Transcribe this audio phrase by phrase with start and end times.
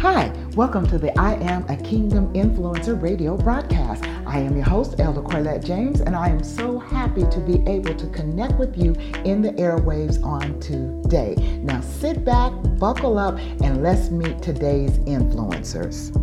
[0.00, 4.02] Hi, welcome to the I Am a Kingdom Influencer radio broadcast.
[4.26, 7.94] I am your host, Elder Corlette James, and I am so happy to be able
[7.94, 8.94] to connect with you
[9.26, 11.34] in the airwaves on today.
[11.62, 16.16] Now sit back, buckle up, and let's meet today's influencers.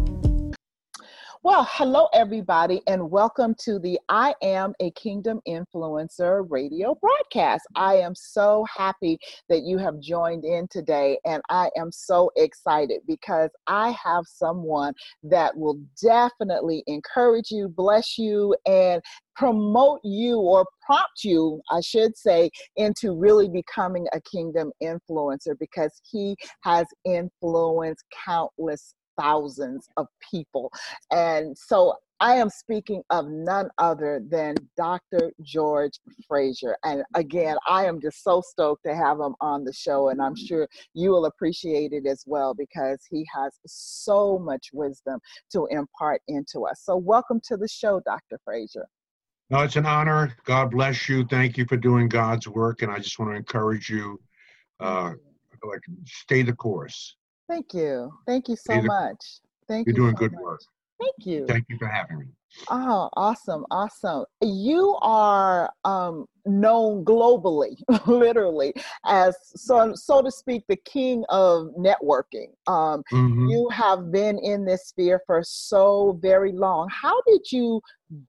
[1.47, 7.65] Well, hello, everybody, and welcome to the I Am a Kingdom Influencer radio broadcast.
[7.73, 12.99] I am so happy that you have joined in today, and I am so excited
[13.07, 14.93] because I have someone
[15.23, 19.01] that will definitely encourage you, bless you, and
[19.37, 26.01] promote you or prompt you, I should say, into really becoming a kingdom influencer because
[26.11, 30.71] he has influenced countless thousands of people.
[31.11, 35.31] And so I am speaking of none other than Dr.
[35.43, 36.75] George Fraser.
[36.83, 40.35] And again, I am just so stoked to have him on the show, and I'm
[40.35, 45.19] sure you will appreciate it as well because he has so much wisdom
[45.51, 46.81] to impart into us.
[46.83, 48.39] So, welcome to the show, Dr.
[48.43, 48.87] Fraser.
[49.51, 50.35] No, it's an honor.
[50.43, 51.23] God bless you.
[51.23, 54.19] Thank you for doing God's work, and I just want to encourage you.
[54.79, 55.13] Uh,
[55.63, 57.15] like stay the course.
[57.47, 58.11] Thank you.
[58.25, 59.17] Thank you so much.
[59.67, 60.01] Thank You're you.
[60.03, 60.41] doing so good much.
[60.41, 60.61] work.
[60.99, 61.45] Thank you.
[61.47, 62.25] Thank you for having me.
[62.69, 64.25] Oh, awesome, awesome.
[64.41, 68.73] You are um, known globally, literally,
[69.05, 72.49] as so so to speak, the king of networking.
[72.67, 73.49] Um, Mhm.
[73.49, 76.87] you have been in this sphere for so very long.
[76.89, 77.79] How did you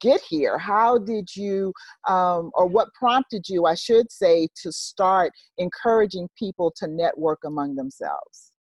[0.00, 0.58] get here?
[0.58, 1.72] How did you,
[2.06, 7.76] um, or what prompted you, I should say, to start encouraging people to network among
[7.76, 8.52] themselves?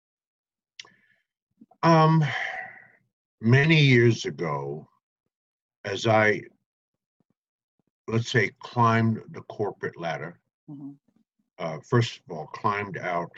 [1.83, 2.25] Um,
[3.41, 4.89] many years ago,
[5.85, 6.43] as I,
[8.09, 10.97] let's say, climbed the corporate ladder, Mhm.
[11.59, 13.33] uh, first of all, climbed out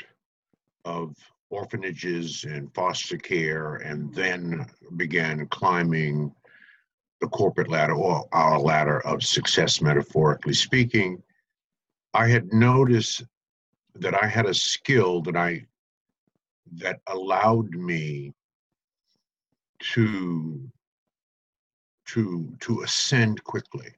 [0.85, 1.17] of
[1.51, 4.67] orphanages and foster care, and then
[4.97, 6.35] began climbing
[7.21, 11.23] the corporate ladder or our ladder of success, metaphorically speaking,
[12.15, 13.25] I had noticed
[13.95, 15.67] that I had a skill that I
[16.77, 18.33] that allowed me
[19.95, 20.61] to
[22.07, 23.93] to to ascend quickly.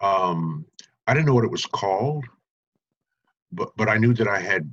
[0.00, 0.64] Um,
[1.06, 2.24] I didn't know what it was called,
[3.52, 4.72] but but I knew that I had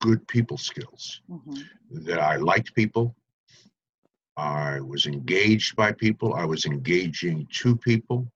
[0.00, 1.22] good people skills.
[1.28, 1.64] Mhm.
[1.90, 3.16] That I liked people.
[4.36, 6.34] I was engaged by people.
[6.34, 8.30] I was engaging to people.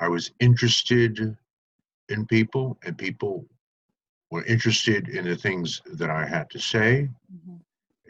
[0.00, 1.36] I was interested
[2.08, 3.46] in people, and people
[4.30, 7.08] were interested in the things that I had to say.
[7.32, 7.60] Mhm.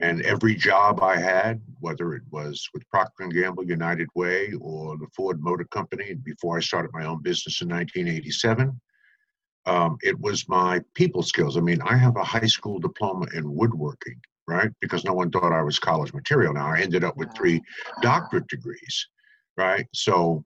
[0.01, 4.97] And every job I had, whether it was with Procter and Gamble, United Way, or
[4.99, 8.79] the Ford Motor Company, before I started my own business in 1987,
[9.67, 11.57] um, it was my people skills.
[11.57, 14.71] I mean, I have a high school diploma in woodworking, right?
[14.81, 16.53] Because no one thought I was college material.
[16.55, 17.63] Now I ended up with three
[18.01, 19.09] doctorate degrees,
[19.57, 19.87] right?
[19.93, 20.45] So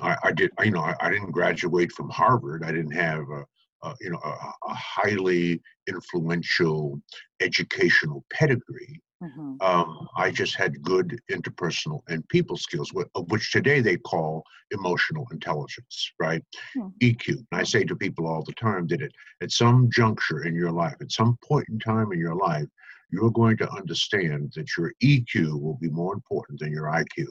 [0.00, 2.64] I, I did, you know, I, I didn't graduate from Harvard.
[2.64, 3.46] I didn't have a,
[3.82, 7.00] a you know, a, a highly influential
[7.40, 9.00] educational pedigree.
[9.22, 9.62] Mhm.
[9.62, 15.26] Um, I just had good interpersonal and people skills, of which today they call emotional
[15.30, 16.42] intelligence, right?
[16.74, 16.88] Hmm.
[17.02, 17.28] EQ.
[17.28, 20.72] And I say to people all the time that it, at some juncture in your
[20.72, 22.66] life, at some point in time in your life,
[23.10, 27.26] you're going to understand that your EQ will be more important than your IQ,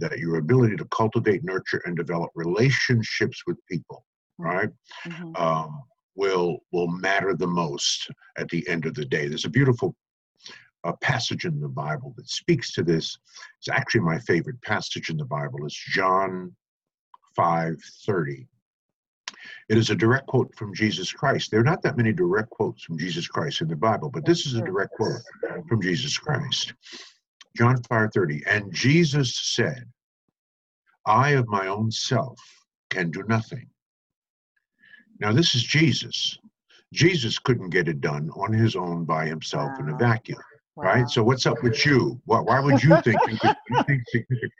[0.00, 4.04] that your ability to cultivate, nurture, and develop relationships with people,
[4.38, 4.70] right?
[5.06, 5.38] Mhm.
[5.38, 5.82] um,
[6.16, 9.26] will will matter the most at the end of the day.
[9.28, 9.96] There's a beautiful
[10.84, 13.18] uh, passage in the Bible that speaks to this.
[13.58, 15.64] It's actually my favorite passage in the Bible.
[15.64, 16.54] It's John
[17.36, 18.46] 5:30.
[19.68, 21.50] It is a direct quote from Jesus Christ.
[21.50, 24.46] There are not that many direct quotes from Jesus Christ in the Bible, but this
[24.46, 25.20] is a direct quote
[25.68, 26.74] from Jesus Christ.
[27.56, 28.42] John 5:30.
[28.46, 29.90] And Jesus said,
[31.06, 32.38] I of my own self
[32.90, 33.68] can do nothing.
[35.20, 36.38] Now, this is Jesus.
[36.92, 40.38] Jesus couldn't get it done on his own by himself in a vacuum,
[40.76, 40.84] Wow.
[40.84, 41.08] right?
[41.08, 42.20] So, what's up with you?
[42.26, 44.52] Why, why would you think you could do anything significant,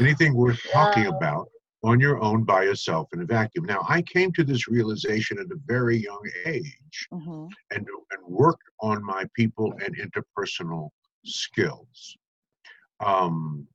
[0.00, 1.48] anything worth talking about
[1.84, 3.64] on your own by yourself in a vacuum?
[3.64, 7.48] Now, I came to this realization at a very young age Mhm.
[7.70, 10.90] and, and worked on my people and interpersonal
[11.24, 12.16] skills
[13.00, 13.66] um,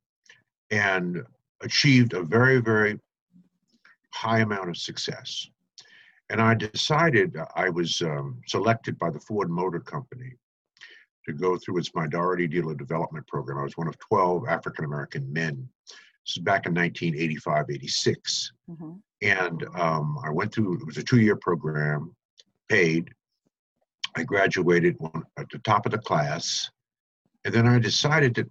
[0.70, 1.22] and
[1.60, 2.98] achieved a very, very
[4.14, 5.48] high amount of success.
[6.30, 10.32] And I decided I was um, selected by the Ford Motor Company
[11.26, 13.58] to go through its minority dealer development program.
[13.58, 15.68] I was one of 12 African American men.
[16.26, 18.52] This is back in 1985 86.
[18.70, 19.00] Mhm.
[19.22, 22.14] And um, I went through, it was a two year program,
[22.68, 23.10] paid.
[24.16, 26.70] I graduated one, at the top of the class.
[27.44, 28.48] And then I decided that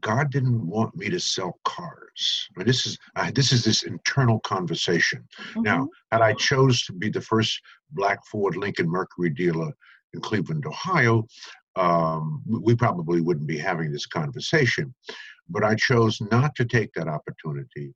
[0.00, 2.48] God didn't want me to sell cars.
[2.54, 5.26] I mean, this is uh, this is this internal conversation.
[5.50, 5.62] Mm-hmm.
[5.62, 7.60] Now, had I chose to be the first
[7.92, 9.72] Black Ford Lincoln Mercury dealer
[10.12, 11.26] in Cleveland, Ohio,
[11.76, 14.94] um, we probably wouldn't be having this conversation.
[15.48, 17.94] But I chose not to take that opportunity,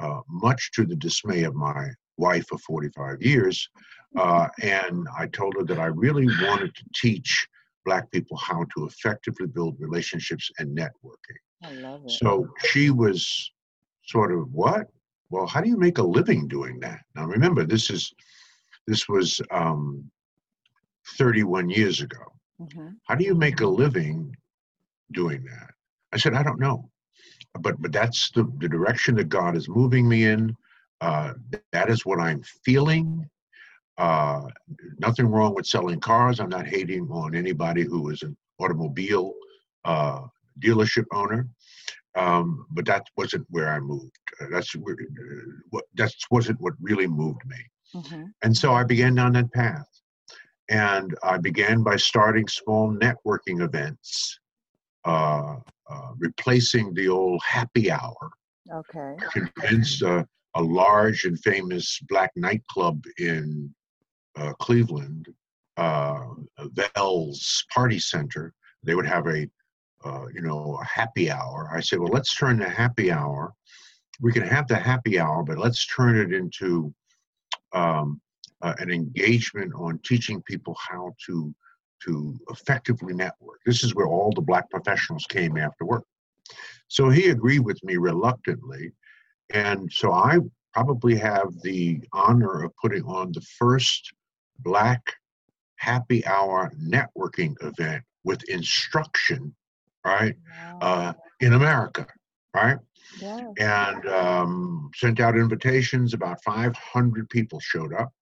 [0.00, 3.68] uh, much to the dismay of my wife of 45 years.
[4.16, 7.46] Uh, and I told her that I really wanted to teach
[7.88, 11.40] Black people how to effectively build relationships and networking.
[11.62, 12.10] I love it.
[12.10, 13.50] So she was
[14.04, 14.88] sort of, what?
[15.30, 17.00] Well, how do you make a living doing that?
[17.14, 18.12] Now, remember, this is
[18.86, 20.10] this was um,
[21.16, 22.24] 31 years ago.
[22.60, 22.88] Mm-hmm.
[23.06, 24.36] How do you make a living
[25.12, 25.70] doing that?
[26.12, 26.90] I said, I don't know,
[27.60, 30.54] but but that's the, the direction that God is moving me in.
[31.00, 31.32] Uh,
[31.72, 33.26] that is what I'm feeling.
[33.98, 34.46] Uh,
[35.00, 36.38] nothing wrong with selling cars.
[36.38, 39.34] I'm not hating on anybody who is an automobile
[39.84, 40.20] uh,
[40.60, 41.48] dealership owner,
[42.14, 44.16] um, but that wasn't where I moved.
[44.40, 47.56] Uh, that's where, uh, what that wasn't what really moved me.
[47.96, 48.24] Mm-hmm.
[48.44, 49.88] And so I began down that path.
[50.70, 54.38] And I began by starting small networking events,
[55.06, 55.56] uh,
[55.90, 58.30] uh, replacing the old happy hour.
[58.72, 59.16] Okay.
[59.18, 63.74] I Convinced a large and famous black nightclub in
[64.38, 65.28] uh, Cleveland,
[65.76, 66.24] uh,
[66.58, 68.52] Vels Party Center.
[68.82, 69.48] They would have a,
[70.04, 71.70] uh, you know, a happy hour.
[71.72, 73.52] I said, well, let's turn the happy hour.
[74.20, 76.92] We can have the happy hour, but let's turn it into
[77.72, 78.20] um,
[78.62, 81.54] uh, an engagement on teaching people how to
[82.04, 83.58] to effectively network.
[83.66, 86.04] This is where all the black professionals came after work.
[86.86, 88.92] So he agreed with me reluctantly,
[89.50, 90.38] and so I
[90.72, 94.12] probably have the honor of putting on the first
[94.60, 95.02] black
[95.76, 99.54] happy hour networking event with instruction,
[100.04, 100.78] right, wow.
[100.80, 102.06] uh, in America,
[102.54, 102.78] right?
[103.20, 103.52] Yeah.
[103.58, 106.14] And um, sent out invitations.
[106.14, 108.12] About 500 people showed up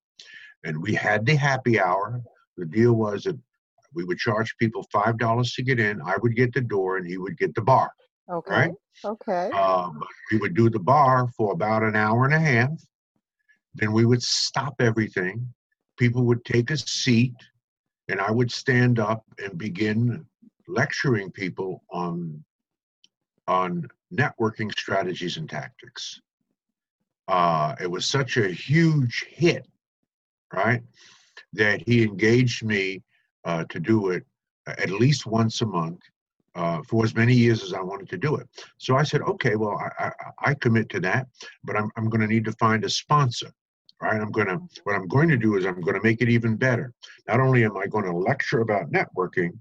[0.66, 2.20] and we had the happy hour.
[2.56, 3.38] The deal was that
[3.94, 6.02] we would charge people five dollars to get in.
[6.02, 7.90] I would get the door, and he would get the bar.
[8.30, 8.54] Okay.
[8.54, 8.72] Right?
[9.04, 9.50] Okay.
[9.50, 10.02] Um,
[10.32, 12.70] we would do the bar for about an hour and a half.
[13.74, 15.48] Then we would stop everything.
[15.96, 17.34] People would take a seat,
[18.08, 20.26] and I would stand up and begin
[20.68, 22.44] lecturing people on
[23.48, 26.20] on networking strategies and tactics.
[27.28, 29.66] Uh, it was such a huge hit
[30.52, 30.82] right?
[31.52, 33.02] That he engaged me
[33.44, 34.24] uh, to do it
[34.66, 36.00] at least once a month
[36.54, 38.48] uh, for as many years as I wanted to do it.
[38.78, 41.28] So I said, okay, well, I, I, I commit to that,
[41.64, 43.52] but I'm, I'm going to need to find a sponsor.
[44.00, 44.58] Right, I'm gonna.
[44.84, 46.92] What I'm going to do is I'm going to make it even better.
[47.26, 49.52] Not only am I going to lecture about networking,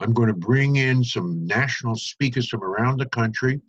[0.00, 3.60] I'm going to bring in some national speakers from around the country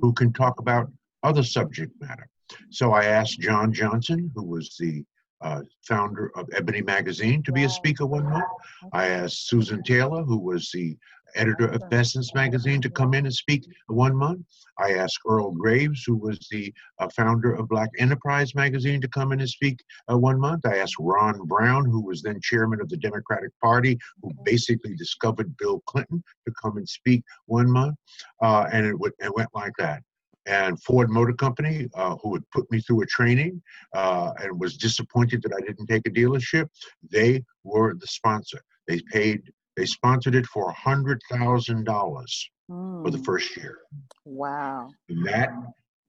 [0.00, 0.90] who can talk about
[1.22, 2.28] other subject matter.
[2.70, 5.04] So I asked John Johnson, who was the
[5.40, 8.44] uh, founder of Ebony Magazine, to be a speaker one month.
[8.92, 10.96] I asked Susan Taylor, who was the
[11.34, 14.44] editor of Essence Magazine, to come in and speak one month.
[14.78, 19.32] I asked Earl Graves, who was the uh, founder of Black Enterprise Magazine, to come
[19.32, 20.66] in and speak uh, one month.
[20.66, 25.56] I asked Ron Brown, who was then chairman of the Democratic Party, who basically discovered
[25.56, 27.96] Bill Clinton, to come and speak one month.
[28.42, 30.02] Uh, and it, w- it went like that
[30.46, 33.62] and Ford Motor Company, uh, who had put me through a training
[33.94, 36.68] uh, and was disappointed that I didn't take a dealership,
[37.10, 38.60] they were the sponsor.
[38.88, 39.42] They paid,
[39.80, 43.24] they sponsored it for a hundred thousand dollars for the hmm.
[43.24, 43.78] first year.
[44.26, 44.90] Wow!
[45.08, 45.54] And that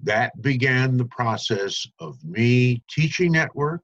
[0.03, 3.81] that began the process of me teaching network,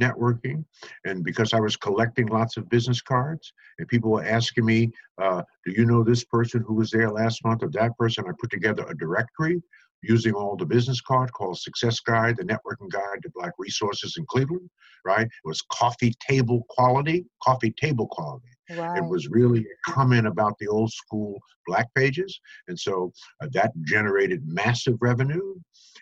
[0.00, 0.64] networking,
[1.04, 5.42] and because I was collecting lots of business cards, and people were asking me, uh,
[5.66, 8.50] "Do you know this person who was there last month or that person?" I put
[8.50, 9.62] together a directory
[10.02, 14.24] using all the business card called Success Guide, the networking guide to Black resources in
[14.24, 14.70] Cleveland.
[15.04, 15.26] Right?
[15.26, 18.48] It was coffee table quality, coffee table quality.
[18.76, 18.98] Right.
[18.98, 23.72] It was really a comment about the old school Black pages, and so uh, that
[23.84, 25.54] generated massive revenue.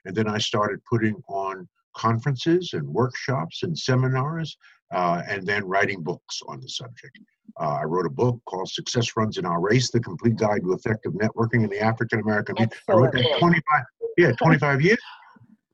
[0.04, 4.56] And then I started putting on conferences and workshops and seminars,
[4.94, 7.18] uh, and then writing books on the subject.
[7.60, 10.72] Uh, I wrote a book called Success Runs in Our Race, The Complete Guide to
[10.72, 13.82] Effective Networking in the African American I wrote that 25,
[14.18, 14.98] yeah, 25 years,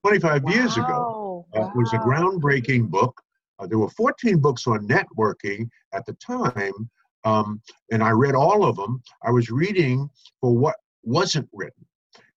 [0.05, 0.53] 25 wow.
[0.53, 1.47] years ago.
[1.55, 1.69] Uh, wow.
[1.69, 3.21] It was a groundbreaking book.
[3.63, 6.91] Uh, there were 14 books on networking at the time,
[7.25, 9.03] um, and I read all of them.
[9.23, 11.87] I was reading for what wasn't written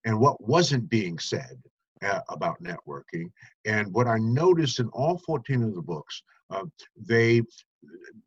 [0.06, 1.58] and what wasn't being said
[2.04, 3.32] uh, about networking.
[3.66, 6.66] And what I noticed in all 14 of the books, uh,
[6.96, 7.42] they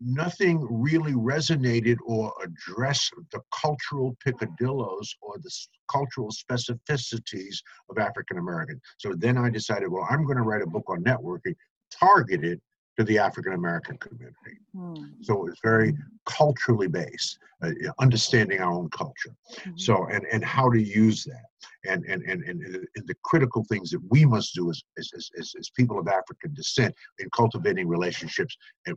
[0.01, 5.51] nothing really resonated or addressed the cultural picadillos or the
[5.91, 7.57] cultural specificities
[7.91, 8.81] of African Americans.
[8.99, 11.55] So then I decided, well, I'm going to write a book on networking
[11.91, 12.61] targeted
[12.99, 14.59] to the African American community.
[14.75, 14.95] Hmm.
[15.23, 15.95] So it's very
[16.27, 19.35] culturally based, uh, understanding our own culture.
[19.65, 19.81] Mhm.
[19.81, 21.47] So and and how to use that,
[21.91, 22.61] and and and and,
[22.97, 26.53] and the critical things that we must do as as, as, as people of African
[26.55, 28.57] descent in cultivating relationships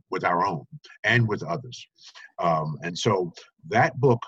[0.10, 0.66] with our own
[1.04, 1.78] and with others.
[2.40, 3.32] Um, and so
[3.70, 4.22] that book,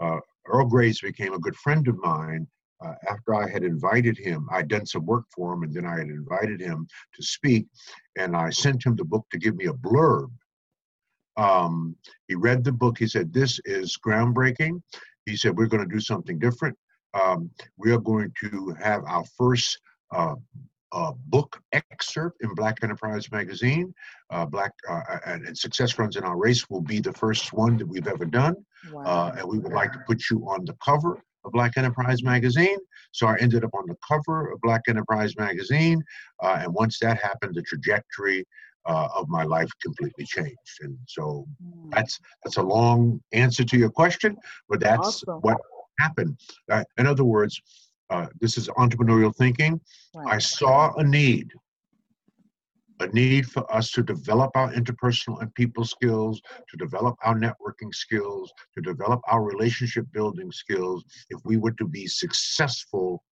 [0.00, 2.46] uh, Earl Graves became a good friend of mine.
[2.84, 5.98] Uh, after I had invited him, I'd done some work for him, and then I
[5.98, 7.66] had invited him to speak,
[8.18, 10.30] and I sent him the book to give me a blurb
[11.36, 11.96] um,
[12.28, 12.98] he read the book.
[12.98, 14.80] He said, This is groundbreaking.
[15.26, 16.76] He said, We're going to do something different.
[17.14, 19.78] Um, we are going to have our first
[20.12, 20.34] uh,
[20.92, 23.92] uh, book excerpt in Black Enterprise Magazine.
[24.30, 27.76] Uh, Black uh, and, and Success Runs in Our Race will be the first one
[27.78, 28.54] that we've ever done.
[28.86, 29.32] Uh, Wow.
[29.38, 32.78] and we would like to put you on the cover of Black Enterprise Magazine.
[33.12, 36.02] So I ended up on the cover of Black Enterprise Magazine.
[36.42, 38.44] Uh, and once that happened, the trajectory
[38.86, 40.76] uh, of my life completely changed.
[40.82, 41.90] And so Hmm.
[41.90, 44.36] that's that's a long answer to your question,
[44.68, 45.40] but that's Awesome.
[45.40, 45.58] what
[46.00, 46.36] happened.
[46.70, 47.60] Uh, in other words,
[48.10, 49.80] uh, this is entrepreneurial thinking.
[50.26, 51.50] I saw a need,
[53.00, 57.92] a need for us to develop our interpersonal and people skills, to develop our networking
[57.92, 63.22] skills, to develop our relationship building skills if we were to be successful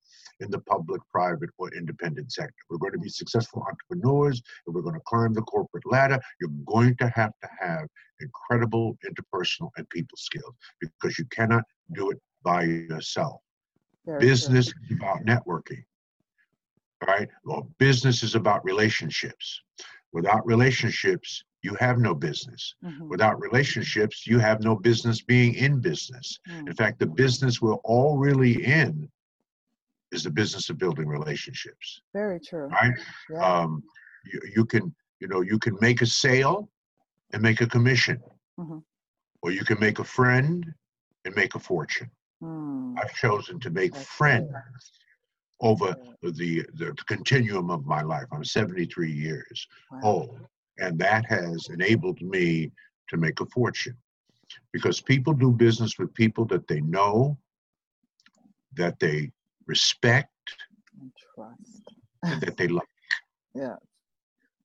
[0.41, 2.55] in the public, private, or independent sector.
[2.69, 4.43] We're going to be successful entrepreneurs.
[4.67, 7.87] If we're going to climb the corporate ladder, you're going to have to have
[8.21, 11.65] incredible interpersonal and people skills because you cannot
[11.95, 13.41] do it by yourself.
[14.05, 14.29] Very true.
[14.29, 15.85] Business is about networking,
[17.07, 17.29] right?
[17.45, 19.61] Well, business is about relationships.
[20.13, 22.75] Without relationships, you have no business.
[22.85, 23.09] Mhm.
[23.09, 26.39] Without relationships, you have no business being in business.
[26.47, 26.69] Hmm.
[26.69, 29.11] In fact, the business we're all really in
[30.11, 32.67] is the business of building relationships, Very true.
[32.67, 32.93] right?
[33.31, 33.39] Yeah.
[33.61, 33.83] Um,
[34.25, 36.69] you, you can, you know, you can make a sale
[37.33, 38.21] and make a commission,
[38.59, 38.83] Mhm.
[39.41, 40.75] or you can make a friend
[41.25, 42.11] and make a fortune.
[42.41, 42.95] Hmm.
[42.99, 44.53] I've chosen to make That's friends.
[45.63, 48.27] Over the, the continuum of my life.
[48.33, 50.01] I'm 73 years Wow.
[50.03, 50.41] old,
[50.79, 52.71] and that has enabled me
[53.09, 53.97] to make a fortune
[54.73, 57.39] because people do business with people that they know,
[58.75, 59.31] that they
[59.67, 60.29] respect,
[61.01, 61.83] And trust.
[62.25, 62.87] and that they like.
[63.55, 63.77] Yeah.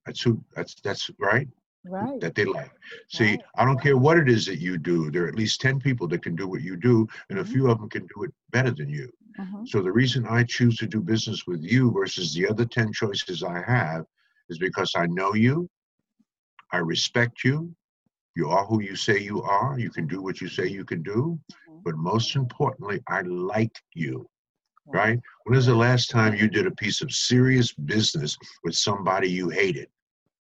[0.06, 0.42] That's who.
[0.56, 1.48] That's that's right.
[1.88, 2.22] Right.
[2.22, 2.72] That they like.
[3.10, 3.44] See, Right.
[3.58, 5.10] I don't care what it is that you do.
[5.12, 7.46] There are at least 10 people that can do what you do, and a Mhm.
[7.46, 9.12] few of them can do it better than you.
[9.38, 9.70] Mhm.
[9.70, 13.44] So the reason I choose to do business with you versus the other 10 choices
[13.44, 14.06] I have
[14.50, 15.70] is because I know you,
[16.72, 17.76] I respect you,
[18.36, 21.02] you are who you say you are, you can do what you say you can
[21.04, 21.86] do, Mhm.
[21.86, 24.30] but most importantly, I like you,
[24.94, 25.20] right?
[25.44, 29.50] When is the last time you did a piece of serious business with somebody you
[29.50, 29.90] hated?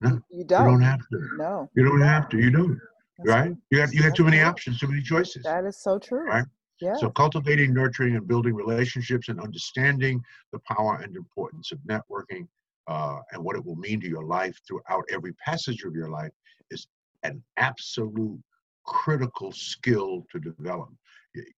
[0.03, 0.65] You, you don't.
[0.65, 1.29] You don't have to.
[1.37, 1.71] No.
[1.75, 2.39] You don't have to.
[2.39, 2.79] You don't,
[3.19, 3.57] That's right?
[3.71, 5.43] You have you have too many options, too many choices.
[5.45, 6.27] That is so true.
[6.27, 6.45] Right.
[6.81, 6.95] Yeah.
[6.95, 12.47] So cultivating, nurturing, and building relationships and understanding the power and importance of networking
[12.87, 16.31] uh, and what it will mean to your life throughout every passage of your life
[16.71, 16.87] is
[17.25, 18.41] an absolute
[18.87, 20.89] critical skill to develop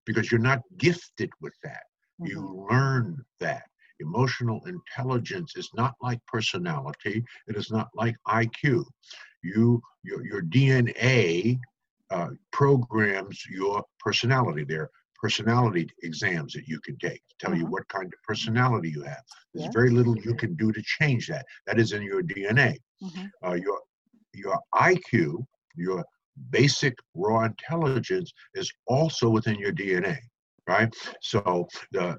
[0.06, 1.82] because you're not gifted with that.
[2.20, 2.28] Mhm.
[2.28, 3.69] You learn that.
[4.00, 7.24] Emotional intelligence is not like personality.
[7.48, 8.84] It is not like IQ.
[9.42, 11.58] You your your DNA
[12.10, 14.64] uh, programs your personality.
[14.64, 14.90] There are
[15.22, 17.70] personality exams that you can take to tell you Mhm.
[17.70, 19.22] what kind of personality you have.
[19.54, 19.72] There's Yeah.
[19.72, 21.46] very little you can do to change that.
[21.66, 22.78] That is in your DNA.
[23.00, 23.32] Mhm.
[23.44, 23.78] Uh, your
[24.34, 26.04] your IQ, your
[26.50, 30.16] basic raw intelligence, is also within your DNA,
[30.70, 30.92] right?
[31.20, 32.16] So the, uh,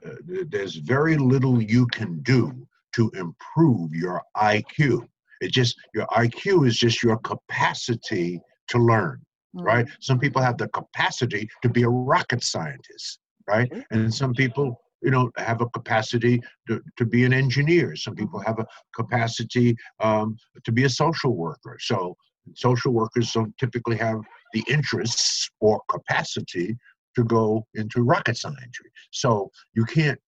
[0.50, 5.08] there's very little you can do to improve your IQ.
[5.42, 9.22] It just your IQ is just your capacity to learn
[9.54, 9.86] right?
[9.86, 9.92] Mm.
[10.00, 13.72] Some people have the capacity to be a rocket scientist, right?
[13.92, 17.96] And some people, you know, have a capacity to, to be an engineer.
[17.96, 18.66] Some people have a
[18.96, 21.78] capacity um, to be a social worker.
[21.80, 22.16] So
[22.56, 24.22] social workers don't typically have
[24.54, 26.76] the interests or capacity
[27.16, 28.80] to go into rocket science.
[29.12, 30.20] So you can't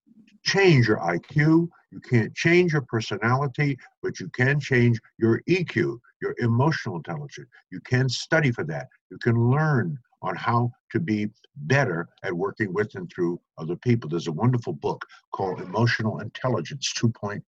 [0.44, 6.36] change your IQ, you can't change your personality, but you can change your EQ, your
[6.40, 7.48] emotional intelligence.
[7.72, 8.88] You can study for that.
[9.10, 14.10] You can learn on how to be better at working with and through other people.
[14.10, 17.42] There's a wonderful book called Emotional Intelligence 2.0.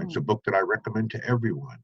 [0.00, 0.26] It's a hmm.
[0.26, 1.78] book that I recommend to everyone.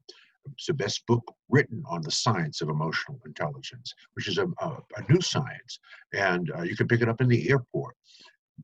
[0.53, 4.77] It's the best book written on the science of emotional intelligence, which is a, a,
[4.97, 5.79] a new science.
[6.13, 7.95] And uh, you can pick it up in the airport.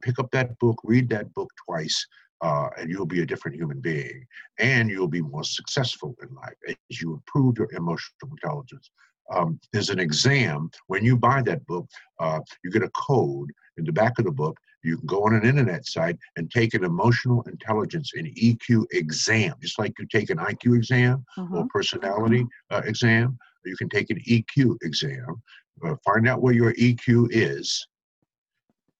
[0.02, 2.06] Pick up that book, read that book twice,
[2.42, 4.26] uh, and you'll be a different human being.
[4.60, 8.90] And you'll be more successful in life as you improve your emotional intelligence.
[9.32, 11.88] Um, there's an exam when you buy that book,
[12.20, 14.58] uh, you get a code in the back of the book.
[14.84, 19.54] You can go on an internet site and take an emotional intelligence and EQ exam,
[19.62, 21.54] just like you take an IQ exam Mhm.
[21.54, 23.38] or personality uh, exam.
[23.64, 25.42] You can take an EQ exam,
[25.86, 27.88] uh, find out where your EQ is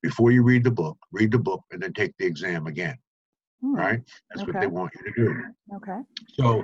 [0.04, 0.98] before you read the book.
[1.12, 2.98] Read the book and then take the exam again.
[3.62, 4.02] Hmm, Right?
[4.30, 5.44] That's what they want you to do.
[5.78, 6.00] Okay.
[6.34, 6.62] So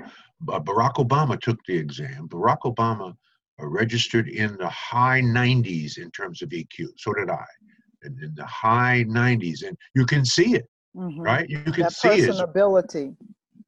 [0.50, 2.28] uh, Barack Obama took the exam.
[2.30, 3.16] Barack Obama
[3.60, 6.88] registered in the high 90s in terms of EQ.
[6.98, 7.46] So did I.
[8.04, 11.18] In, in the high 90s, and you can see it, Mhm.
[11.26, 11.50] right?
[11.50, 12.30] You can That see it.
[12.30, 13.16] personability.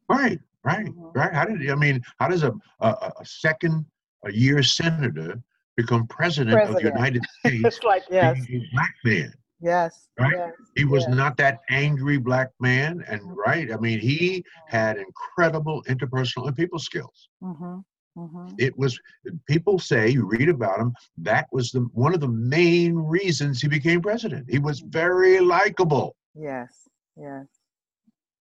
[0.08, 1.16] Right, right, Mhm.
[1.16, 1.34] right.
[1.34, 2.02] How did I mean?
[2.20, 3.86] How does a a, a- second
[4.26, 5.42] a year senator
[5.76, 7.80] become president, of the United States?
[7.84, 8.38] Like yes,
[8.74, 9.34] black man.
[9.60, 10.34] yes, Right?
[10.38, 10.54] yes.
[10.76, 11.16] He was yes.
[11.16, 13.72] not that angry black man, and right.
[13.72, 17.30] I mean, he had incredible interpersonal and people skills.
[17.44, 17.84] Mhm.
[18.18, 18.56] Mhm.
[18.58, 19.00] It was
[19.48, 20.94] people say you read about him.
[21.18, 24.50] That was the one of the main reasons he became president.
[24.50, 26.16] He was very likable.
[26.36, 27.46] Yes, yes,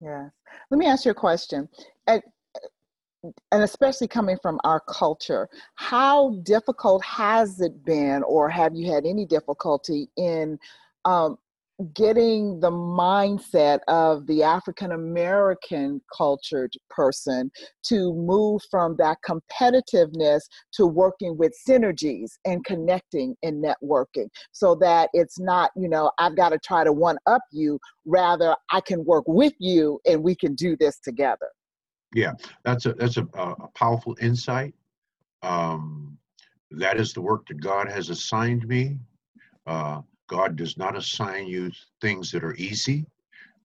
[0.00, 0.30] yes.
[0.70, 1.68] Let me ask you a question.
[2.06, 2.22] And,
[3.52, 9.06] and especially coming from our culture, how difficult has it been, or have you had
[9.06, 10.58] any difficulty in
[11.04, 11.38] um,
[11.94, 17.50] getting the mindset of the African American cultured person
[17.84, 20.40] to move from that competitiveness
[20.74, 26.36] to working with synergies and connecting and networking so that it's not, you know, I've
[26.36, 30.34] got to try to one up you, rather, I can work with you and we
[30.34, 31.48] can do this together.
[32.14, 32.32] Yeah,
[32.64, 34.74] that's a that's a, a a powerful insight.
[35.42, 36.18] Um,
[36.70, 38.98] that is the work that God has assigned me.
[39.66, 41.70] Uh, God does not assign you
[42.00, 43.04] things that are easy.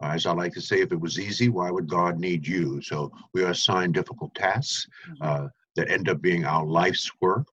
[0.04, 2.82] Uh, as I like to say, if it was easy, why would God need you?
[2.82, 4.86] So we are assigned difficult tasks
[5.22, 7.48] uh, that end up being our life's work.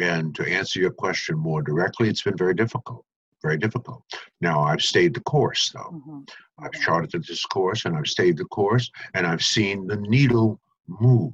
[0.00, 3.04] And to answer your question more directly, it's been very difficult,
[3.42, 4.02] very difficult.
[4.40, 5.92] Now I've stayed the course, though.
[5.92, 6.28] Mhm.
[6.58, 11.32] I've charted this course and I've stayed the course and I've seen the needle move.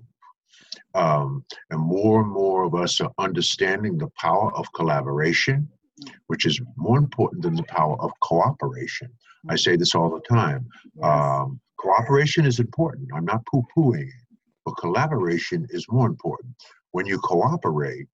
[0.95, 5.69] Um, and more and more of us are understanding the power of collaboration,
[6.27, 9.11] which is more important than the power of cooperation.
[9.49, 10.69] I say this all the time.
[11.03, 13.09] Um, cooperation is important.
[13.15, 16.55] I'm not poo pooing it, but collaboration is more important.
[16.93, 18.07] When you cooperate,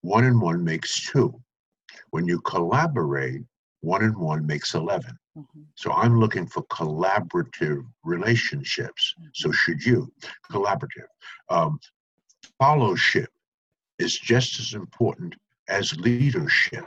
[0.00, 1.38] one and one makes two.
[2.10, 3.42] When you collaborate,
[3.80, 5.18] one and one makes 11.
[5.36, 5.66] Mhm.
[5.74, 9.14] So I'm looking for collaborative relationships.
[9.34, 10.12] So should you.
[10.50, 11.08] Collaborative.
[11.48, 11.78] Um,
[12.58, 13.30] fellowship
[13.98, 15.34] is just as important
[15.68, 16.84] as leadership.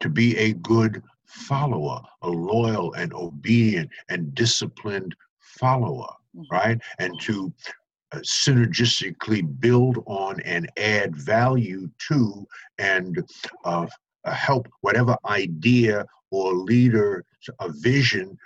[0.00, 6.44] To be a good follower, a loyal and obedient and disciplined follower, Mhm.
[6.50, 6.80] right?
[6.98, 7.52] And to
[8.12, 12.46] uh, synergistically build on and add value to
[12.78, 13.22] and
[13.64, 13.86] uh,
[14.24, 17.24] uh, help whatever idea or leader,
[17.60, 18.36] a vision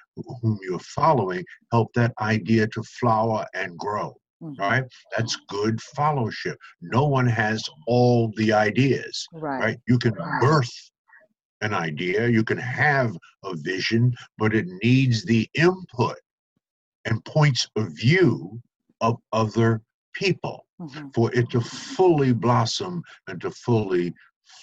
[0.40, 4.16] whom you're following, help that idea to flower and grow.
[4.42, 4.58] Mhm.
[4.58, 4.84] Right?
[5.16, 6.58] That's good fellowship.
[6.80, 9.60] No one has all the ideas, Right.
[9.60, 9.80] right?
[9.86, 10.72] You can birth
[11.60, 16.16] an idea, you can have a vision, but it needs the input
[17.04, 18.60] and points of view
[19.00, 19.80] of other
[20.12, 21.14] people Mhm.
[21.14, 24.12] for it to fully blossom and to fully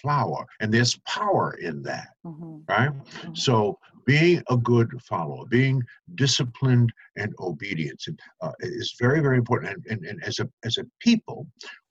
[0.01, 0.45] flower.
[0.59, 2.63] And there's power in that, Mhm.
[2.67, 2.91] right?
[2.91, 3.37] Mhm.
[3.37, 5.83] So being a good follower, being
[6.15, 8.01] disciplined and obedient
[8.41, 9.69] uh, is very, very important.
[9.71, 11.45] And, and, and as a as a people,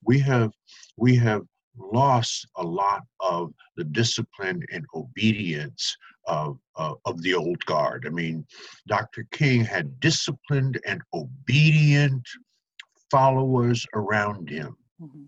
[0.05, 0.51] we have
[0.97, 1.43] we have
[1.77, 8.05] lost a lot of the discipline and obedience of, of, of the old guard.
[8.05, 8.45] I mean,
[8.89, 9.25] Dr.
[9.31, 12.27] King had disciplined and obedient
[13.13, 15.27] followers around him Mhm.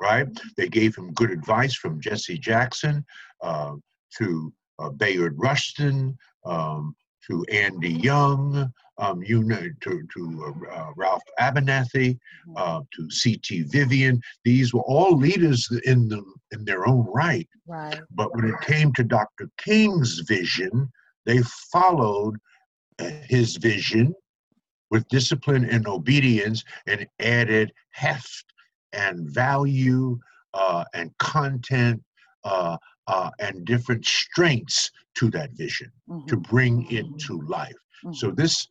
[0.00, 0.28] right?
[0.56, 3.04] They gave him good advice from Jesse Jackson
[3.42, 3.74] uh,
[4.16, 6.94] to uh, Bayard Rustin um,
[7.26, 12.18] to Andy Young, um, you know, to, to uh, uh, Ralph Abernathy,
[12.56, 13.62] uh, to C.T.
[13.62, 14.20] Vivian.
[14.44, 17.48] These were all leaders in them in their own right.
[17.66, 18.00] Right.
[18.10, 19.48] But when it came to Dr.
[19.58, 20.90] King's vision,
[21.24, 21.38] they
[21.72, 22.36] followed
[22.98, 24.14] uh, his vision
[24.90, 28.44] with discipline and obedience and added heft
[28.92, 30.18] and value
[30.52, 32.02] uh, and content
[32.44, 35.90] uh, uh, and different strengths to that vision
[36.28, 36.48] to Mhm.
[36.48, 37.76] bring it to life.
[38.12, 38.36] So Mhm.
[38.36, 38.68] this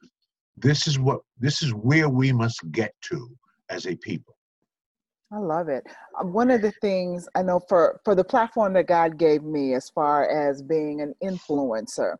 [0.57, 3.29] this is what this is where we must get to
[3.69, 4.35] as a people.
[5.31, 5.85] I love it.
[6.19, 9.73] Uh, One of the things I know for for the platform that God gave me,
[9.73, 12.17] as far as being an influencer,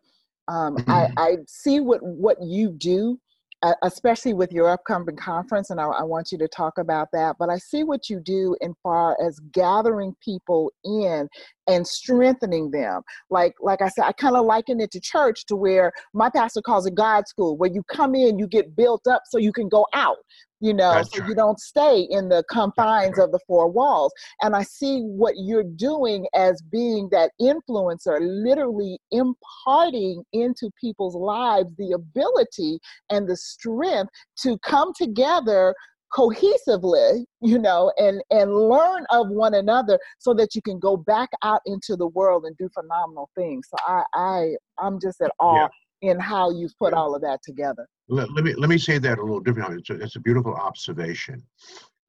[0.47, 3.19] um, I, I see what what you do,
[3.63, 7.35] Uh, especially with your upcoming conference, and I, I want you to talk about that.
[7.37, 11.29] But I see what you do in far as gathering people in
[11.67, 13.03] and strengthening them.
[13.29, 16.63] Like like I said, I kind of liken it to church, to where my pastor
[16.63, 19.69] calls it God school, where you come in, you get built up, so you can
[19.69, 20.17] go out
[20.61, 24.13] you know That's so you don't stay in the confines of the four walls.
[24.41, 31.69] And i see what you're doing as being that influencer literally imparting into people's lives
[31.77, 34.11] the ability and the strength
[34.43, 35.75] to come together
[36.13, 41.29] cohesively you know and and learn of one another so that you can go back
[41.41, 43.67] out into the world and do phenomenal things.
[43.69, 45.67] So i i i'm just at awe Yeah.
[46.01, 49.19] In how you've put all of that together Let, let me let me say that
[49.19, 49.77] a little differently.
[49.79, 51.41] It's a, it's a beautiful observation,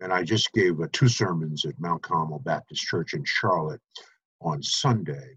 [0.01, 3.81] and I just gave uh, two sermons at Mount Carmel Baptist Church in Charlotte
[4.41, 5.37] on Sunday.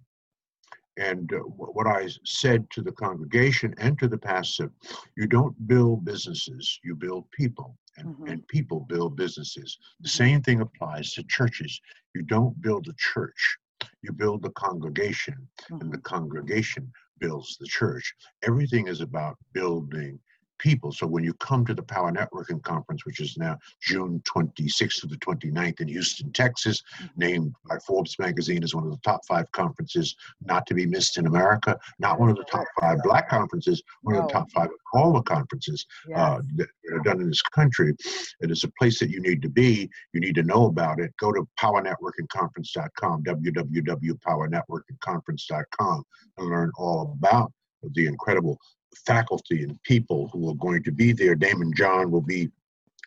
[0.98, 4.72] And uh, what I said to the congregation and to the pastor,
[5.18, 8.32] you don't build businesses, you build people, and, Mhm.
[8.32, 9.78] and people build businesses.
[10.00, 10.18] The Mhm.
[10.24, 11.82] same thing applies to churches.
[12.16, 13.58] You don't build a church,
[14.04, 15.36] you build the congregation,
[15.70, 16.04] and the Mhm.
[16.04, 18.14] congregation builds the church.
[18.44, 20.20] Everything is about building
[20.58, 20.92] people.
[20.92, 25.08] So when you come to the Power Networking Conference, which is now June 26th to
[25.08, 27.10] the 29th in Houston, Texas, Mhm.
[27.18, 31.18] named by Forbes magazine as one of the top five conferences not to be missed
[31.18, 34.70] in America, not one of the top five black conferences, one of the top five
[34.94, 36.44] all the conferences uh, Yes.
[36.56, 37.94] that that are done in this country.
[38.40, 39.90] It is a place that you need to be.
[40.14, 41.12] You need to know about it.
[41.18, 46.04] Go to powernetworkingconference.com, www.powernetworkingconference.com,
[46.38, 47.52] and learn all about
[47.94, 48.58] the incredible
[48.98, 51.36] faculty and people who are going to be there.
[51.36, 52.50] Daymond John will be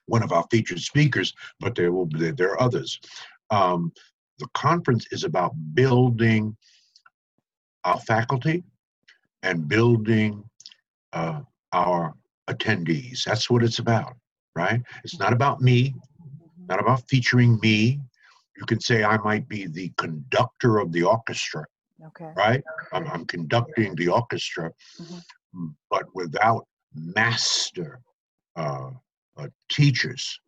[0.06, 3.00] one of our featured speakers, but there will be there are others.
[3.50, 3.92] Um,
[4.38, 6.56] the conference is about building
[7.84, 8.62] our faculty
[9.42, 10.44] and building
[11.12, 11.40] uh,
[11.72, 12.14] our
[12.48, 13.24] attendees.
[13.24, 14.16] That's what it's about,
[14.54, 14.80] right?
[15.04, 15.94] It's not about me,
[16.68, 18.00] not about featuring me.
[18.56, 21.64] You can say I might be the conductor of the orchestra,
[22.06, 22.32] Okay.
[22.36, 22.62] right?
[22.92, 25.22] I'm, I'm conducting the orchestra, Mhm.
[25.90, 28.00] But without master
[28.56, 28.90] uh,
[29.36, 30.40] uh, teachers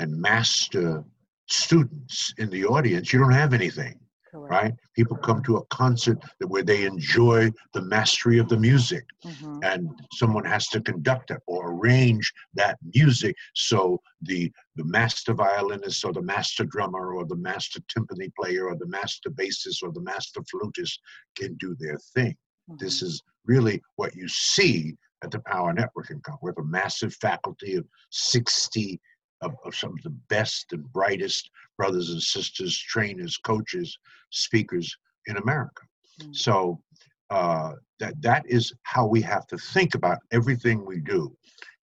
[0.00, 1.04] and master
[1.48, 3.98] students in the audience, you don't have anything,
[4.30, 4.50] Correct.
[4.52, 4.74] right?
[4.94, 9.60] People come to a concert that where they enjoy the mastery of the music, Mhm.
[9.64, 16.04] and someone has to conduct it or arrange that music so the the master violinist
[16.04, 20.00] or the master drummer or the master timpani player or the master bassist or the
[20.00, 21.00] master flutist
[21.34, 22.36] can do their thing.
[22.76, 23.06] This Mhm.
[23.06, 26.42] is really what you see at the Power Networking Conference.
[26.42, 29.00] We have a massive faculty of 60
[29.40, 33.96] of, of some of the best and brightest brothers and sisters, trainers, coaches,
[34.30, 35.82] speakers in America.
[36.20, 36.34] Mm.
[36.34, 36.82] So
[37.30, 41.36] uh, that that is how we have to think about everything we do.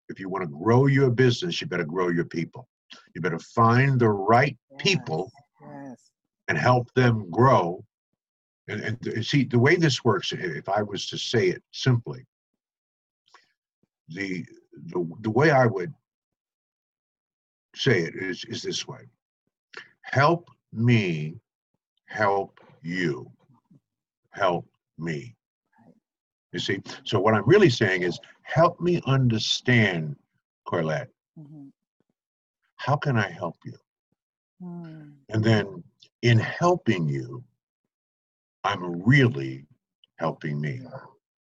[0.08, 2.68] If you want to grow your business, you better grow your people.
[3.14, 6.10] You better find the right people Yes.
[6.48, 7.84] and help them grow.
[8.68, 12.24] And, and see, the way this works, if I was to say it simply,
[14.08, 14.44] the
[14.86, 15.92] the, the way I would
[17.76, 19.08] say it is, is this way.
[20.02, 21.36] Help me
[22.06, 23.30] help you.
[24.30, 24.66] Help
[24.98, 25.36] me.
[26.52, 26.80] You see?
[27.04, 30.16] So what I'm really saying is help me understand,
[30.66, 31.70] Corlette, Mhm.
[32.76, 33.76] how can I help you?
[34.62, 35.16] Mm.
[35.30, 35.82] And then
[36.22, 37.44] in helping you,
[38.64, 39.66] I'm really
[40.18, 40.80] helping me.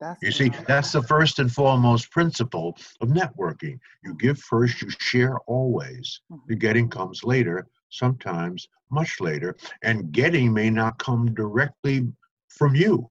[0.00, 3.78] That's You see, that's the first and foremost principle of networking.
[4.02, 6.20] You give first, you share always.
[6.48, 6.58] The Mhm.
[6.58, 12.12] getting comes later, sometimes much later, and getting may not come directly
[12.48, 13.08] from you,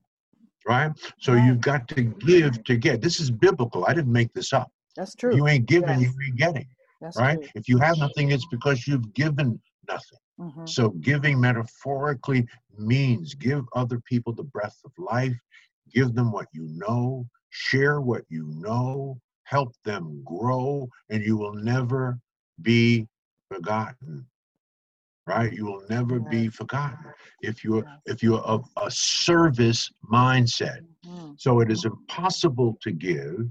[0.66, 0.92] right?
[1.18, 1.44] So Right.
[1.46, 3.00] you've got to give to get.
[3.00, 3.86] This is biblical.
[3.86, 4.70] I didn't make this up.
[4.96, 5.34] That's true.
[5.34, 6.02] you ain't giving, Yes.
[6.02, 6.68] you ain't getting,
[7.00, 7.38] That's right?
[7.40, 7.48] true.
[7.54, 10.18] If you have nothing, it's because you've given nothing.
[10.38, 10.68] Mhm.
[10.68, 15.36] So giving metaphorically means give other people the breath of life,
[15.92, 21.54] give them what you know, share what you know, help them grow, and you will
[21.54, 22.18] never
[22.62, 23.06] be
[23.48, 24.26] forgotten.
[25.26, 25.52] Right?
[25.52, 30.80] You will never be forgotten if you're if you're of a service mindset.
[31.04, 31.38] Mhm.
[31.38, 33.48] So it is impossible to give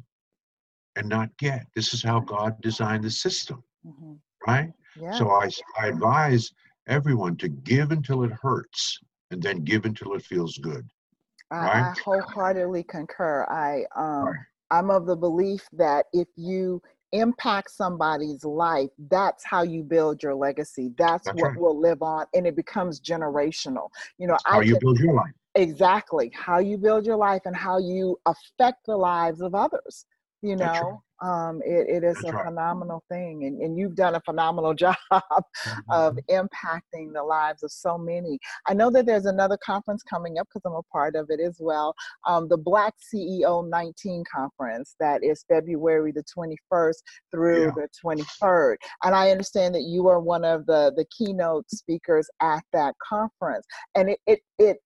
[0.96, 1.67] and not get.
[1.76, 4.20] This is how God designed the system, Mhm.
[4.48, 4.72] right?
[4.96, 5.12] Yeah.
[5.12, 5.50] So I
[5.88, 6.52] advise
[6.91, 8.99] everyone to give until it hurts
[9.32, 10.86] and then give until it feels good.
[11.51, 11.86] I, right?
[11.86, 13.45] I wholeheartedly concur.
[13.49, 14.36] I um Right.
[14.69, 20.34] I'm of the belief that if you impact somebody's life, that's how you build your
[20.34, 20.91] legacy.
[20.97, 21.60] That's, That's what right.
[21.60, 23.89] will live on and it becomes generational.
[24.17, 25.34] You know, How I you can build your life.
[25.56, 30.06] exactly how you build your life and how you affect the lives of others
[30.41, 32.45] you know um, it, it is That's a right.
[32.45, 34.95] phenomenal thing and, and you've done a phenomenal job
[35.89, 40.47] of impacting the lives of so many i know that there's another conference coming up
[40.47, 41.93] because i'm a part of it as well
[42.27, 46.95] um, the black ceo 19 conference that is february the 21st
[47.31, 47.71] through Yeah.
[47.75, 52.63] the 23rd and i understand that you are one of the the keynote speakers at
[52.73, 54.77] that conference and it it, it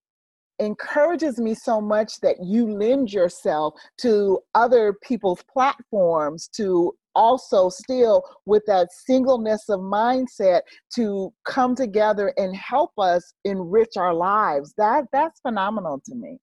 [0.59, 8.23] encourages me so much that you lend yourself to other people's platforms to also still
[8.45, 10.61] with that singleness of mindset
[10.93, 16.37] to come together and help us enrich our lives that that's phenomenal to me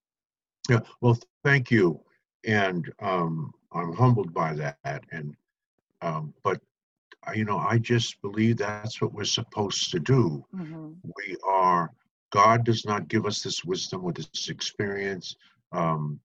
[0.70, 2.00] Yeah, well, thank you,
[2.44, 5.04] and um, I'm humbled by that.
[5.10, 5.34] And
[6.02, 6.60] um, but
[7.26, 10.44] I- you know, I just believe that's what we're supposed to do.
[10.54, 10.96] Mhm.
[11.16, 11.90] We are.
[12.32, 15.36] God does not give us this wisdom or this experience
[15.72, 16.18] um,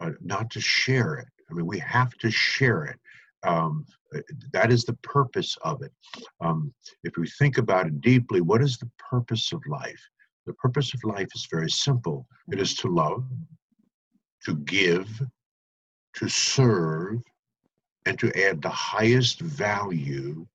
[0.00, 1.28] uh, not to share it.
[1.50, 2.98] I mean, we have to share it.
[3.42, 4.20] Um, uh,
[4.52, 5.92] that is the purpose of it.
[6.40, 6.72] Um,
[7.04, 10.00] if we think about it deeply, what is the purpose of life?
[10.46, 12.26] The purpose of life is very simple.
[12.50, 13.24] It is to love,
[14.44, 15.08] to give,
[16.14, 17.18] to serve,
[18.06, 20.46] and to add the highest value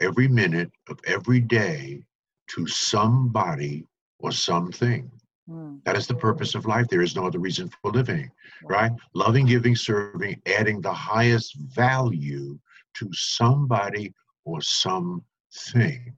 [0.00, 2.02] every minute of every day
[2.48, 3.86] to somebody
[4.22, 5.10] or something.
[5.50, 6.88] Mm, That is the purpose of life.
[6.88, 8.30] There is no other reason for living,
[8.68, 8.92] right?
[9.14, 12.58] Loving, giving, serving, adding the highest value
[12.98, 16.14] to somebody or something.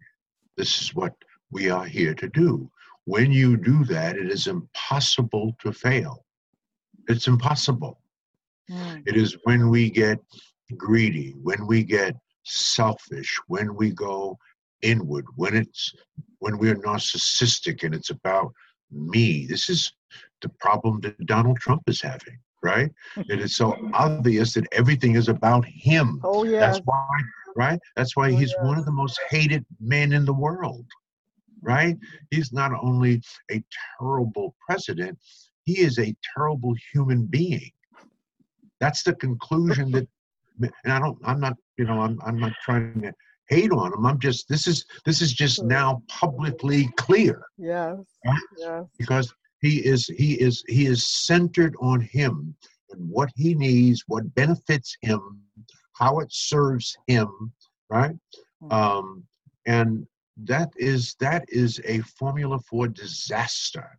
[0.56, 1.14] This is what
[1.50, 2.70] we are here to do.
[3.04, 6.24] When you do that, it is impossible to fail.
[7.08, 7.98] It's impossible.
[8.70, 10.18] mm, It is when we get
[10.76, 14.38] greedy, when we get selfish, when we go
[14.84, 15.94] inward, when it's
[16.38, 18.52] when we're narcissistic and it's about
[18.90, 19.46] me.
[19.46, 19.92] This is
[20.42, 22.90] the problem that Donald Trump is having, right?
[23.14, 23.22] Hmm.
[23.28, 26.20] It is so obvious that everything is about him.
[26.22, 27.08] oh yes That's why,
[27.56, 27.80] right?
[27.96, 30.86] That's why Oh, he's one of the most hated men in the world,
[31.62, 31.96] right?
[32.30, 33.62] He's not only a
[33.98, 35.18] terrible president,
[35.64, 37.70] he is a terrible human being.
[38.80, 40.06] That's the conclusion that,
[40.60, 43.12] and I don't, I'm not, you know, I'm, I'm not trying to
[43.48, 44.06] hate on him.
[44.06, 48.40] I'm just, this is, this is just now publicly clear yes Right?
[48.58, 52.54] yes because he is, he is, he is centered on him
[52.90, 55.40] and what he needs, what benefits him,
[55.94, 57.52] how it serves him,
[57.90, 58.14] right?
[58.62, 58.72] Mhm.
[58.72, 59.24] Um,
[59.66, 60.06] and
[60.44, 63.98] that is, that is a formula for disaster.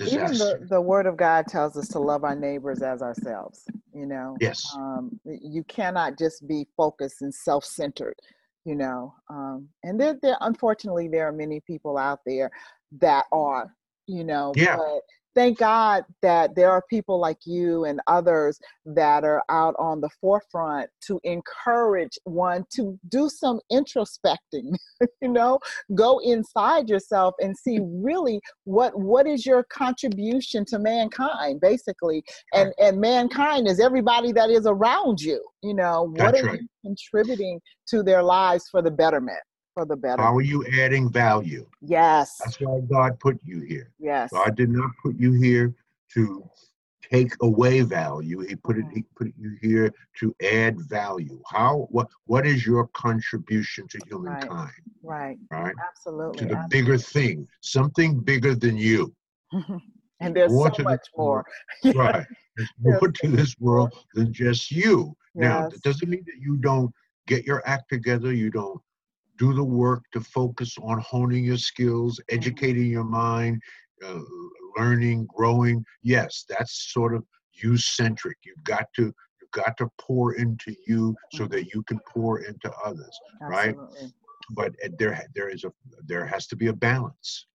[0.00, 4.06] Even the, the word of god tells us to love our neighbors as ourselves you
[4.06, 4.62] know Yes.
[4.76, 8.14] um, you cannot just be focused and self-centered
[8.64, 12.50] you know um, and there, there unfortunately there are many people out there
[13.00, 13.72] that are
[14.06, 14.76] you know Yeah.
[14.76, 15.00] but
[15.36, 20.10] thank god that there are people like you and others that are out on the
[20.20, 24.72] forefront to encourage one to do some introspecting
[25.22, 25.58] you know?
[25.94, 32.22] Go inside yourself and see really what what is your contribution to mankind basically.
[32.52, 36.04] And and mankind is everybody that is around you you know?
[36.16, 36.60] What That's are right.
[36.60, 39.40] you contributing to their lives for the betterment
[39.76, 41.66] for the betterment How are you adding value?
[41.82, 43.92] yes That's why God put you here.
[43.98, 45.74] yes God did not put you here
[46.14, 46.42] to
[47.12, 48.40] take away value.
[48.40, 48.86] He put it.
[48.92, 51.40] He put you here to add value.
[51.46, 51.86] How?
[51.90, 52.08] What?
[52.24, 54.72] What is your contribution to humankind?
[55.02, 55.76] right Right.
[55.90, 59.14] absolutely To the bigger thing, something bigger than you.
[60.20, 61.44] and there's more so much more
[61.94, 62.26] Right.
[62.56, 65.14] There's more to this world than just you.
[65.34, 66.90] Now, it doesn't mean that you don't
[67.26, 68.32] get your act together.
[68.32, 68.80] You don't
[69.38, 72.36] do the work to focus on honing your skills, Mm-hmm.
[72.36, 73.60] educating your mind,
[74.04, 74.20] uh,
[74.78, 75.84] learning, growing.
[76.02, 78.36] Yes, that's sort of you centric.
[78.44, 79.04] You've got to
[79.40, 81.50] you've got to pour into you so Mhm.
[81.50, 83.18] that you can pour into others.
[83.40, 83.74] right?
[83.74, 84.12] absolutely
[84.50, 85.72] But uh, there there is a
[86.06, 87.46] there has to be a balance.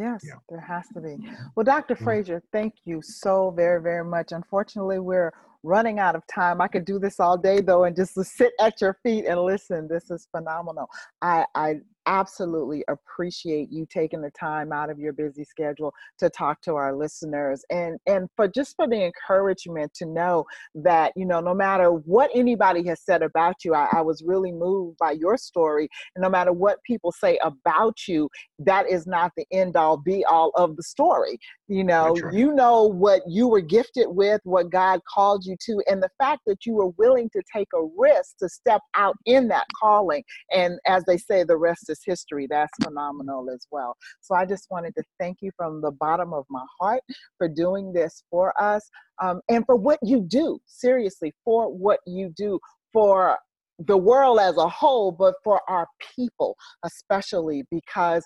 [0.00, 0.34] Yes, Yeah.
[0.48, 1.16] there has to be.
[1.54, 1.94] Well, Dr.
[1.94, 2.04] Mm.
[2.04, 4.32] Fraser, thank you so very, very much.
[4.32, 5.32] Unfortunately, we're
[5.62, 6.60] running out of time.
[6.62, 9.88] I could do this all day though and just sit at your feet and listen.
[9.88, 10.88] This is phenomenal.
[11.20, 16.60] I, I absolutely appreciate you taking the time out of your busy schedule to talk
[16.62, 21.40] to our listeners and and for just for the encouragement to know that you know
[21.40, 25.36] no matter what anybody has said about you I, I was really moved by your
[25.36, 25.88] story.
[26.14, 28.28] And no matter what people say about you
[28.60, 31.38] that is not the end all be all of the story.
[31.68, 32.34] You know right.
[32.34, 36.42] you know what you were gifted with what god called you to and the fact
[36.46, 40.24] that you were willing to take a risk to step out in that calling.
[40.52, 43.96] And as they say the rest is history that's phenomenal as well.
[44.20, 47.02] So i just wanted to thank you from the bottom of my heart
[47.38, 48.88] for doing this for us
[49.22, 52.58] um, and for what you do seriously for what you do
[52.92, 53.38] for
[53.86, 58.24] the world as a whole, but for our people especially, because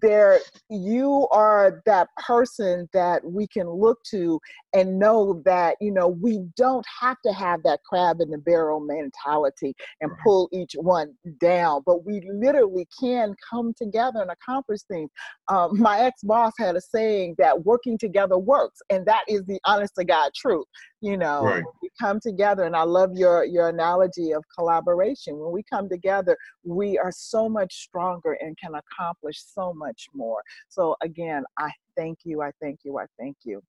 [0.00, 0.38] there
[0.70, 4.38] you are that person that we can look to
[4.74, 8.80] and know that you know we don't have to have that crab in the barrel
[8.80, 15.10] mentality and pull each one down but we literally can come together and accomplish things.
[15.48, 19.94] Um, my ex-boss had a saying that working together works and that is the honest
[19.98, 20.66] to god truth
[21.00, 21.64] you know right.
[21.82, 25.38] we come together and i love your your analogy of collaboration.
[25.38, 30.42] When we come together we are so much stronger and can accomplish so much more.
[30.68, 33.62] So again i thank you i thank you i thank you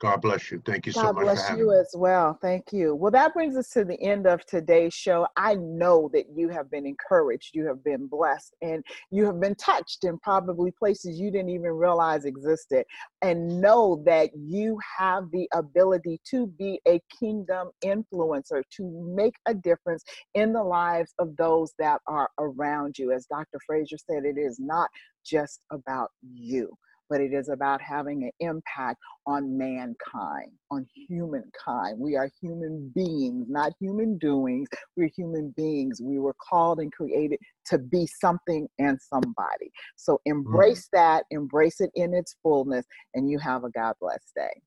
[0.00, 0.62] God bless you.
[0.64, 1.14] Thank you God so much.
[1.14, 2.38] God bless you as well.
[2.40, 2.94] Thank you.
[2.94, 5.26] Well, that brings us to the end of today's show.
[5.36, 9.56] I know that you have been encouraged, you have been blessed, and you have been
[9.56, 12.84] touched in probably places you didn't even realize existed.
[13.22, 19.54] And know that you have the ability to be a kingdom influencer, to make a
[19.54, 23.10] difference in the lives of those that are around you.
[23.10, 23.58] As Dr.
[23.66, 24.88] Fraser said, it is not
[25.24, 26.70] just about you
[27.08, 31.98] but it is about having an impact on mankind, on humankind.
[31.98, 34.68] We are human beings, not human doings.
[34.96, 36.00] We're human beings.
[36.02, 39.70] We were called and created to be something and somebody.
[39.96, 40.38] So mm-hmm.
[40.38, 40.90] embrace mm.
[40.94, 44.62] that, embrace it in its fullness, and you have a God bless day.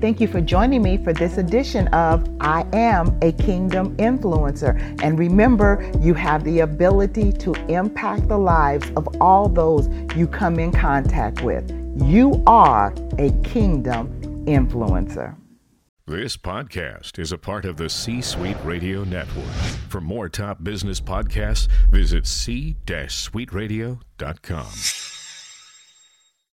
[0.00, 4.80] Thank you for joining me for this edition of I Am a Kingdom Influencer.
[5.02, 10.58] And remember, you have the ability to impact the lives of all those you come
[10.58, 11.70] in contact with.
[11.96, 14.08] You are a kingdom
[14.46, 15.36] influencer.
[16.06, 19.52] This podcast is a part of the C Suite Radio Network.
[19.90, 25.09] For more top business podcasts, visit c-suiteradio.com.